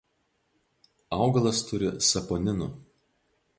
Augalas 1.19 1.61
turi 1.69 1.93
saponinų. 2.09 2.73